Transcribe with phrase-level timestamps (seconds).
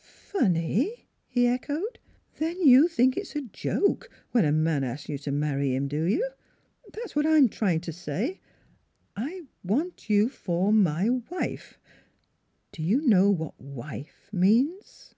[0.00, 1.98] "Funny?" he echoed.
[2.38, 6.04] "Then you think it's a joke, when a man asks you to marry him, do
[6.04, 6.26] you?
[6.94, 8.40] That's what I'm trying to say.
[9.14, 11.90] I want 28o NEIGHBORS you for my wife I...
[12.72, 15.14] Do you know what wife means?